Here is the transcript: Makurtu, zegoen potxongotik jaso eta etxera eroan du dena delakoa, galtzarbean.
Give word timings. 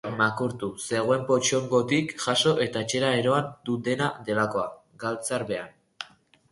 Makurtu, 0.19 0.69
zegoen 0.85 1.27
potxongotik 1.27 2.15
jaso 2.25 2.55
eta 2.67 2.85
etxera 2.87 3.13
eroan 3.21 3.55
du 3.69 3.79
dena 3.91 4.11
delakoa, 4.31 4.69
galtzarbean. 5.07 5.75